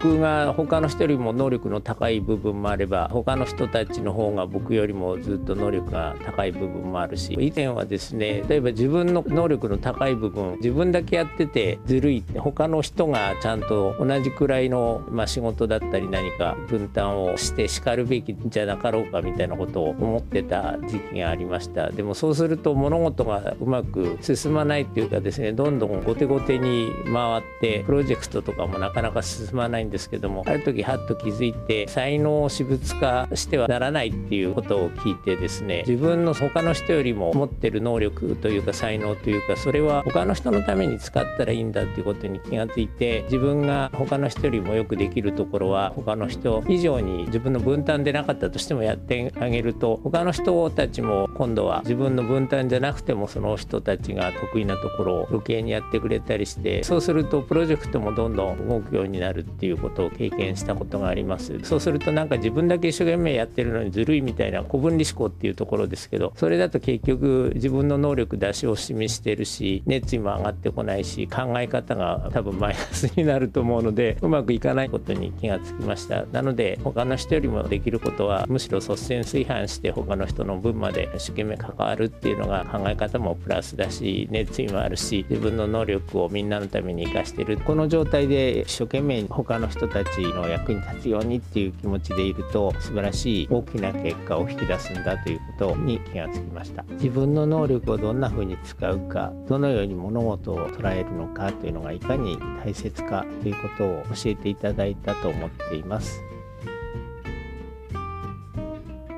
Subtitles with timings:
[0.00, 21.90] 僕が他の人よりも能力の高い部分もあれば他の人たちの方が僕よりもずっと能力が高い部分もあるし以前はですね例えば自分の能力の高い部分自分だけやっててずるいって他の人がちゃんと同じくらいの、まあ、仕事だったり何か分担をしてしかるべきじゃなかろうかみたいなことを思ってた時期がありました。
[21.90, 61.58] でもそうすると物事がうまく進まないっていうかですねどんどん後手後手に回ってプロジェクトとかもなかなか進まないんですけどもある時はっと気づいて才能を私物化してはならないっていうことを聞いてですね自分の他の人よりも持ってる能力というか才能というかそれは他の人のために使ったらいいんだっていうことに気がついて自分が他の人よりもよくできるところは他の人以上に自分の分担でなかったとしてもやってあげると他の人たちも今度は自分の分担じゃなくてもその人たちが得意なところを余計にやってくれたりしてそうするとプロジェクトもどんどん動くようになるっていうことを経験したことがあります。
[61.62, 76.24] そうするとなんか自分だけ一生懸命やってるのにずるいみたいな古分離思考っていうところですけどそれだと結局自分の能力出し惜しみしてるし熱意も上がってこないし考え方が多分マイナスになると思うのでうまくいかないことに気がつきました。
[76.26, 87.58] なので他の人よりもできることはむしろ率先炊飯して他の人の分まで一生懸命関わるっていうのが考え方もプラスだし熱意もあるし自分の能力をみんなのために生かしてる。
[87.58, 96.84] この状態で一生懸命他の人たちの役に立つようにっていう気持ちでいると素晴らしい大きな結果を引き出すんだということに気がつきました。
[96.90, 106.22] 自分の能力をどんな風に使うかどのように物事を捉えるのかというのがいかに大切かということを教えていただいたと思っています。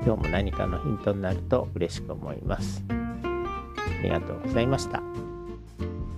[0.03, 2.83] 今日も何かのヒントになると嬉しく思います。
[2.89, 5.30] ありがとうございました。